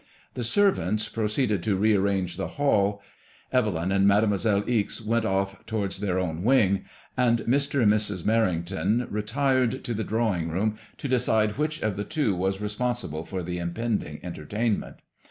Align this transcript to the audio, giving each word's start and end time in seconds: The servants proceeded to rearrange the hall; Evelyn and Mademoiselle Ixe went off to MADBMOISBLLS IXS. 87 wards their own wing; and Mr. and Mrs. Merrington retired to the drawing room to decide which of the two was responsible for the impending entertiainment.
The 0.33 0.43
servants 0.43 1.07
proceeded 1.09 1.61
to 1.61 1.75
rearrange 1.77 2.35
the 2.35 2.47
hall; 2.57 3.03
Evelyn 3.51 3.91
and 3.91 4.07
Mademoiselle 4.07 4.63
Ixe 4.67 4.99
went 4.99 5.25
off 5.25 5.63
to 5.67 5.75
MADBMOISBLLS 5.75 5.75
IXS. 5.75 5.77
87 5.77 5.77
wards 5.77 5.99
their 5.99 6.19
own 6.19 6.43
wing; 6.43 6.85
and 7.15 7.37
Mr. 7.41 7.83
and 7.83 7.91
Mrs. 7.91 8.23
Merrington 8.23 9.07
retired 9.11 9.83
to 9.83 9.93
the 9.93 10.03
drawing 10.03 10.49
room 10.49 10.75
to 10.97 11.07
decide 11.07 11.59
which 11.59 11.83
of 11.83 11.97
the 11.97 12.03
two 12.03 12.35
was 12.35 12.59
responsible 12.59 13.25
for 13.25 13.43
the 13.43 13.59
impending 13.59 14.19
entertiainment. 14.23 14.95